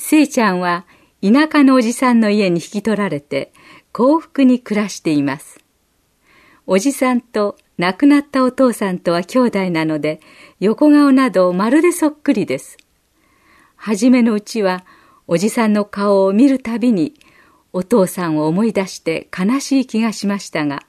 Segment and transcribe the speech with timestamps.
[0.00, 0.86] せいちゃんは
[1.22, 3.52] 田舎のおじさんの家に引き取られて
[3.92, 5.60] 幸福に暮らしています。
[6.66, 10.20] おじさんと亡くなったお父さんとは兄弟なので
[10.58, 12.78] 横顔などまるでそっくりです。
[13.76, 14.86] 初めのうちは
[15.26, 17.14] おじさんの顔を見るたびに
[17.74, 20.82] お父さんを思い出して悲しい気がしましたが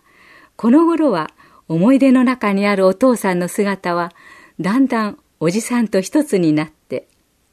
[0.55, 1.29] この頃は
[1.67, 4.13] 思い出の中にあるお父さんの姿は
[4.59, 6.80] だんだんおじさんと一つになって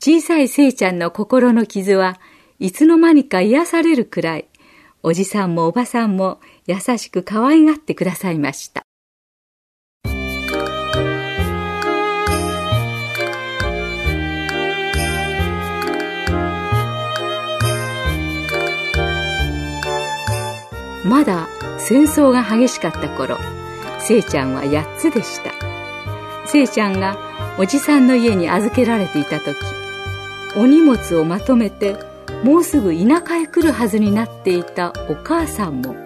[0.01, 2.20] 小さいせいちゃんの心の傷は
[2.61, 4.48] いつの間にか癒されるくらい
[5.03, 8.83] おじさんもおばさんも優しく可愛がってくださいました。
[21.05, 23.39] まだ戦争が激しかった頃
[23.98, 25.53] せいちゃんは8つでした。
[26.47, 27.19] せいちゃんが
[27.59, 29.78] おじさんの家に預けられていた時
[30.56, 31.96] お荷物をまとめて
[32.42, 35.96] もうすぐ田舎へ来るはずになっていたお母さんも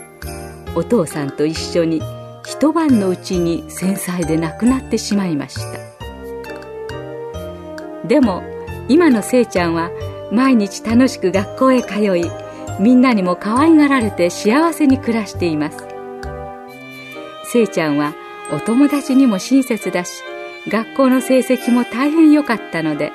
[0.75, 2.03] お父さんと一緒に
[2.45, 5.79] 一晩のうちに戦災で亡くなってしまいました。
[8.07, 8.43] でも
[8.89, 9.91] 今のせいちゃんは
[10.33, 12.25] 毎日楽しく学校へ通い
[12.81, 15.87] みんなにも可愛がられて幸せに暮らしています。
[17.45, 18.15] せいちゃんは
[18.53, 20.23] お友達にも親切だし
[20.69, 23.13] 学校の成績も大変良かったので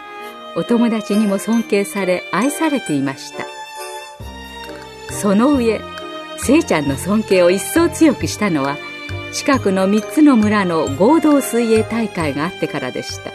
[0.57, 3.45] お友達にも尊敬され愛されていました。
[5.13, 5.79] その上
[6.39, 8.75] せいちゃんの尊敬を一層強くしたのは
[9.31, 13.31] 近くの3つの村の合同水泳大会があってからでした。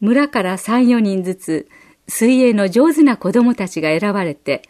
[0.00, 1.68] 村から34人ずつ
[2.08, 4.62] 水泳の上手な子供たちが選ばれて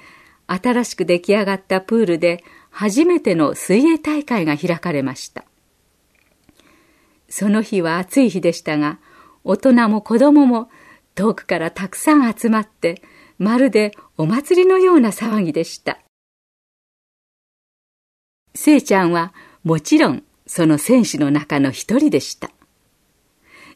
[0.48, 5.44] 新しく出来上がったプールで初めての水泳大会が開かれました。
[7.28, 8.98] その日は暑い日でしたが
[9.48, 10.68] 大人も子供も
[11.14, 13.00] 遠くからたくさん集まって
[13.38, 16.00] まるでお祭りのような騒ぎでした。
[18.54, 19.32] せいちゃんは
[19.64, 22.50] もちろんその選手の中の一人でした。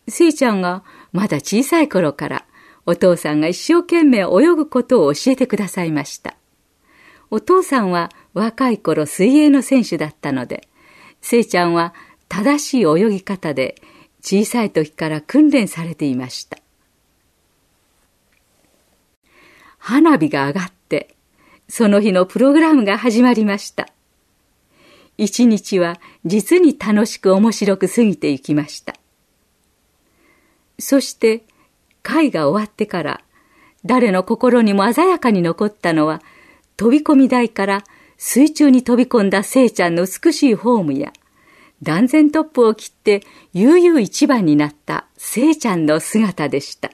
[0.08, 2.44] せいちゃんがまだ小さい頃から
[2.84, 6.36] お父さんが一生懸命泳ぐことを教えてくださいました。
[7.30, 10.68] お父さんは若い頃水泳の選手だったので
[11.22, 11.94] せいちゃんは
[12.28, 13.76] 正しい泳ぎ方で
[14.22, 16.58] 小さい時から訓練されていました。
[19.78, 21.16] 花火が上がって
[21.68, 23.88] その日のプログラムが始まりました。
[25.18, 28.94] 一日は実に楽しく面白く過ぎていきました。
[30.78, 31.42] そして
[32.02, 33.20] 会が終わってから
[33.84, 36.22] 誰の心にも鮮やかに残ったのは
[36.76, 37.84] 飛び込み台から
[38.16, 41.12] 水中に飛び込んだせいちゃんの美しいフォームや
[41.82, 43.22] 断然トップを切って
[43.52, 46.92] 悠々一番になったせいちゃんの姿でした。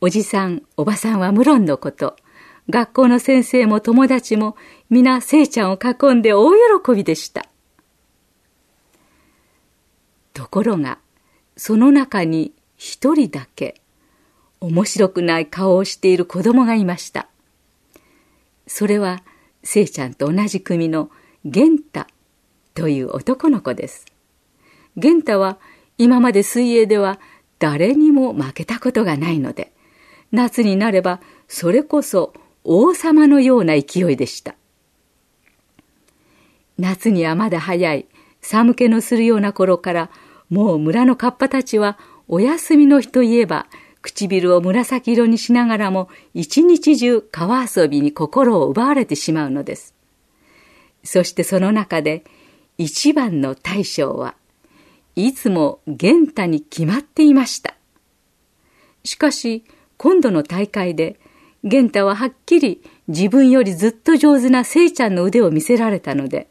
[0.00, 2.16] おじさんおばさんは無論のこと。
[2.70, 4.56] 学校の先生も友達も
[4.88, 7.46] 皆せいちゃんを囲んで大喜びでした。
[10.32, 10.98] ところが
[11.56, 13.80] その中に一人だけ
[14.60, 17.28] 面白くない顔をしている子供がいました。
[18.66, 19.22] それは
[19.62, 21.10] せいちゃんと同じ組の
[21.44, 22.06] 玄太
[22.74, 24.06] という男の子です。
[24.96, 25.58] 玄太は
[25.96, 27.20] 今まで水泳では
[27.58, 29.72] 誰にも負けたことがないので、
[30.32, 32.32] 夏になればそれこそ
[32.64, 34.56] 王様のような勢いでした。
[36.76, 38.06] 夏にはまだ早い
[38.40, 40.10] 寒気のするような頃から
[40.50, 43.66] もう村のカッパたちはお休みの日といえば
[44.02, 49.94] 唇を紫色にしながらも一日中川遊びに心を奪われてしまうのです。
[51.04, 52.24] そしてその中で
[52.78, 54.34] 一番の大将は
[55.16, 57.74] いつも玄太に決まっていました。
[59.04, 59.64] しかし
[59.96, 61.20] 今度の大会で
[61.62, 66.48] 玄太ははっきり自分よりずっと上手なせいちゃんの腕を見せられたので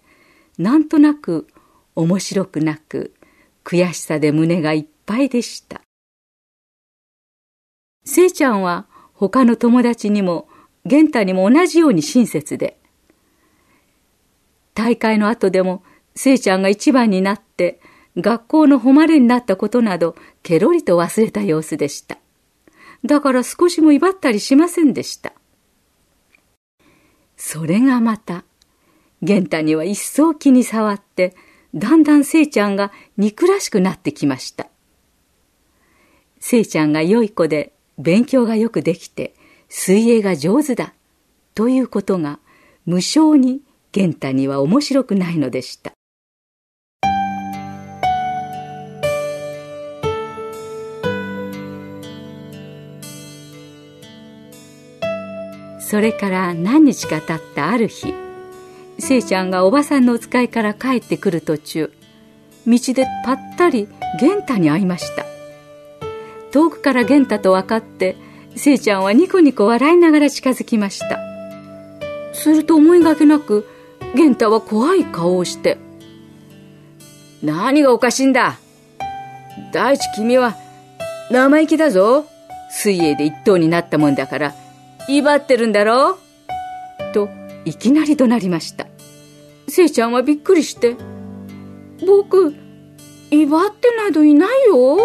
[0.57, 1.47] なんとなく
[1.95, 3.13] 面白くなく
[3.63, 5.81] 悔しさで胸がいっぱいでした。
[8.05, 10.47] せいちゃんは他の友達にも
[10.85, 12.77] 玄太にも同じように親切で
[14.73, 15.83] 大会の後でも
[16.15, 17.79] せいちゃんが一番になって
[18.17, 22.17] 学校の誉れになったことなど、ケロリと忘れた様子でした。
[23.03, 25.33] だから少しも威張ったりしませんでした。
[27.35, 28.43] それがまた、
[29.21, 31.35] 玄太には一層気に障って、
[31.73, 34.67] だんだんせいちゃんが憎らしくなってきました。
[36.39, 39.33] せいちゃんが良い子で勉強がよくできて
[39.69, 40.93] 水泳が上手だ
[41.55, 42.39] ということが
[42.85, 43.61] 無性に
[43.93, 45.93] 玄太には面白くないのでした。
[55.93, 58.15] それから何日か経ったある日
[58.97, 61.93] せいちゃんがおばさんのお使いから帰ってくる途中
[62.65, 63.87] 道でぱったり
[64.19, 65.23] 玄太に会いました。
[66.51, 68.15] 遠くから玄太と分かって
[68.55, 71.19] せいちゃんはニコニコ笑いながら近づきました。
[72.33, 73.69] すると思いがけなく
[74.15, 75.77] 玄太は怖い顔をして
[77.43, 78.57] 「何がおかしいんだ？
[79.71, 80.55] 第一君は
[81.29, 82.25] 生意気だぞ。
[82.71, 84.55] 水泳で一等になったもんだから
[85.09, 86.11] 威張ってるんだろ？
[86.11, 86.17] う
[87.13, 87.29] と
[87.65, 88.87] いきなり怒鳴りました。
[89.67, 90.95] せいちゃんはびっくりして。
[92.05, 92.53] 僕
[93.31, 94.97] 威張ってなどいないよ？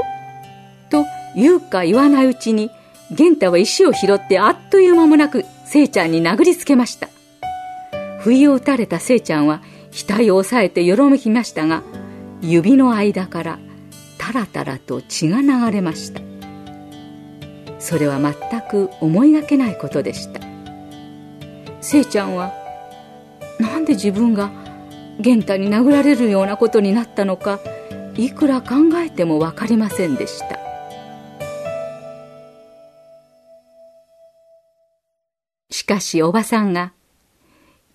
[0.91, 1.05] と
[1.37, 2.71] 言うか言わないうちに
[3.11, 7.09] 玄太は石を拾ってあっという間もなくせいちゃんに殴りつけました。
[8.21, 9.63] 不意を打たれたせいちゃんは
[9.93, 11.83] 額を押さえてよろめきましたが
[12.41, 13.59] 指の間から
[14.19, 16.21] タラタラと血が流れました。
[17.79, 20.41] それは全く思いがけないことでした。
[21.81, 22.53] せいちゃんは
[23.59, 24.51] なんで自分が
[25.21, 27.61] 玄太に殴られるようなことになったのか
[28.17, 30.59] いくら考えても分かりませんでした。
[35.71, 36.93] しかしおばさんが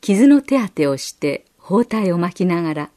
[0.02, 2.90] 傷の手当てをして包帯を巻きながら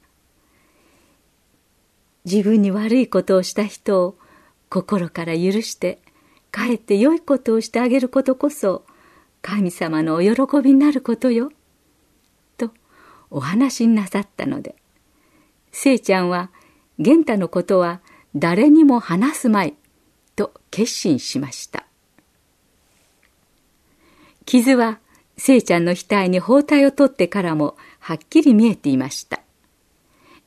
[2.25, 4.17] 自分に悪いことをした人を
[4.71, 6.01] 心から許して
[6.51, 8.85] かえって良いことをしてあげることこそ
[9.43, 11.51] 神様のお喜びになることよ。
[12.57, 12.71] と
[13.31, 14.75] お話になさったので、
[15.71, 16.51] せいちゃんは
[16.99, 18.01] 玄太のことは
[18.35, 19.75] 誰にも話すまい
[20.35, 21.87] と決心しました。
[24.47, 24.99] 傷は
[25.37, 29.41] せいちゃんの額に包帯を取ってからもはっきり見えていました。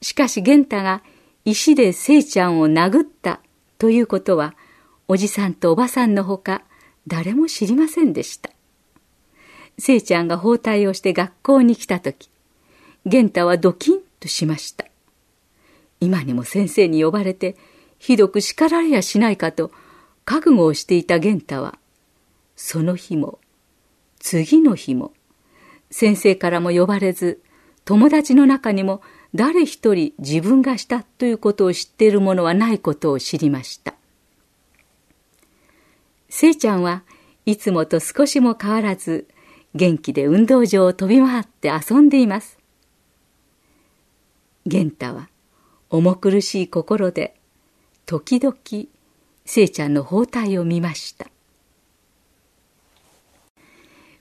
[0.01, 1.04] しかし玄太が
[1.46, 3.40] 石でせいちゃんを殴った
[3.78, 4.56] ということは
[5.12, 6.62] おじさんとおばさんのほか
[7.08, 8.52] 誰も知りませんでした。
[9.80, 12.30] せいちゃんが包帯をして学校に来た時、
[13.08, 14.86] 玄太はドキンとしました。
[16.00, 17.58] 今にも先生に呼ばれて
[17.98, 19.72] ひどく叱られやしないかと
[20.26, 21.80] 覚悟をしていた玄太は、
[22.56, 23.40] その日も、
[24.20, 25.14] 次の日も、
[25.90, 27.42] 先生からも呼ばれず、
[27.84, 29.02] 友達の中にも
[29.34, 33.96] 誰一人自分がしたということを知っている者はないことを知りました。
[36.41, 37.03] せいちゃんは
[37.45, 39.27] いつもと少しも変わらず
[39.75, 42.57] 元気で運動場を飛び回って遊んでいます。
[44.65, 45.27] 玄太は
[45.89, 47.36] 重苦しい心で
[48.06, 48.56] 時々
[49.44, 51.27] せいちゃんの包帯を見ました。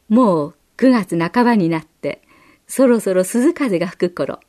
[0.08, 2.20] もう9月半ばになって
[2.66, 4.40] そろそろ鈴風が吹く頃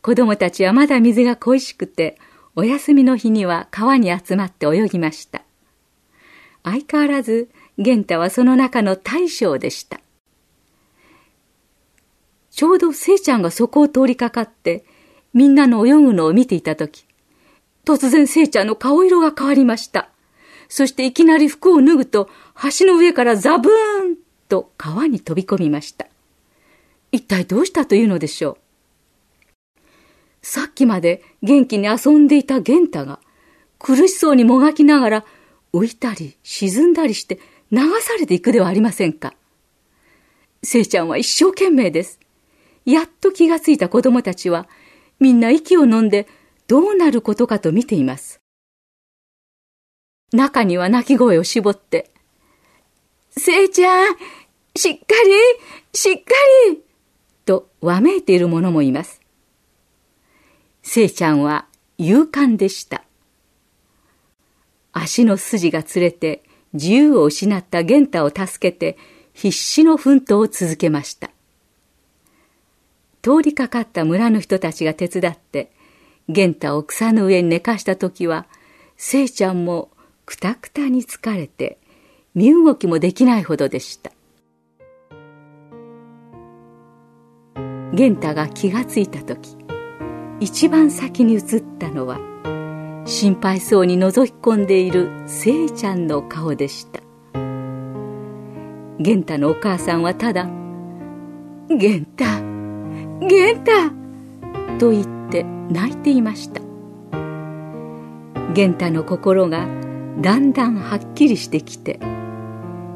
[0.00, 2.20] 子供たちはまだ水が恋しくて
[2.54, 5.42] お休みの日には川に集まって泳ぎました。
[6.70, 7.48] 相変わらず
[7.78, 10.00] 玄太はその中の大将でした。
[12.50, 14.84] ちょうどせいちゃんがそこを通りかかって
[15.32, 17.06] みんなの泳ぐのを見ていたとき、
[17.84, 20.10] 突然せいちゃんの顔色が変わりました。
[20.68, 22.28] そしていきなり服を脱ぐと
[22.78, 23.72] 橋の上からザブー
[24.12, 24.16] ン
[24.48, 26.06] と川に飛び込みました。
[27.12, 28.56] 一体どうしたというのでしょう。
[30.42, 33.20] さっきまで元気に遊んでいた玄太が
[33.78, 35.24] 苦しそうにもがきながら
[35.72, 37.38] 浮いたり沈んだりして
[37.70, 39.34] 流されていくではありませんか。
[40.62, 42.18] せいちゃんは一生懸命です。
[42.84, 44.66] やっと気がついた子供たちは、
[45.20, 46.26] みんな息を飲んで
[46.66, 48.40] どうなることかと見ています。
[50.32, 52.10] 中には泣き声を絞って、
[53.30, 54.16] せいちゃん、
[54.74, 55.32] しっかり、
[55.92, 56.34] しっか
[56.70, 56.82] り、
[57.44, 59.20] とわめいている者もいます。
[60.82, 61.66] せいちゃんは
[61.98, 63.04] 勇敢でした。
[65.00, 68.96] 足の筋がつれて自由を失った玄太を助けて
[69.32, 71.30] 必死の奮闘を続けました。
[73.22, 75.70] 通りかかった村の人たちが手伝って
[76.28, 78.46] 玄太を草の上に寝かした時は
[78.96, 79.90] せいちゃんも
[80.26, 81.78] くたくたに疲れて
[82.34, 84.12] 身動きもできないほどでした。
[87.94, 89.56] 玄太が気がついた時
[90.40, 91.42] 一番先に映っ
[91.78, 92.20] たのは
[93.08, 97.00] 心配そうに覗き込んでいるせいちゃんの顔でした
[98.98, 100.44] 玄太のお母さんはただ
[101.74, 102.24] 「玄太
[103.26, 103.72] 玄太!」
[104.78, 106.60] と言って泣いていました
[108.52, 109.66] 玄太の心が
[110.20, 112.00] だんだんはっきりしてきて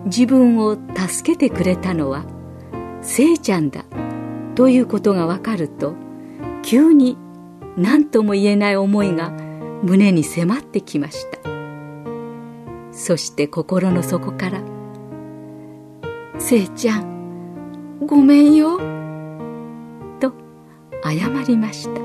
[0.05, 2.27] 自分を助けてくれたのは
[3.01, 3.87] せいちゃんだ
[4.57, 5.95] ということがわかると
[6.63, 7.17] 急に
[7.79, 9.33] 何とも言えない思いが
[9.83, 11.39] 胸に迫ってきました。
[12.93, 14.63] そして心の底から
[16.39, 18.79] 「せいちゃんごめんよ」
[20.21, 20.33] と
[21.03, 22.01] 謝りました。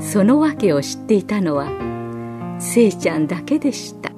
[0.00, 1.68] その訳を知っていたのは
[2.58, 4.09] せいちゃんだけでした。